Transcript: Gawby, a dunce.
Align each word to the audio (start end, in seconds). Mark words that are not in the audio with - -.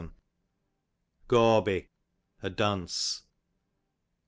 Gawby, 1.27 1.89
a 2.41 2.49
dunce. 2.49 3.21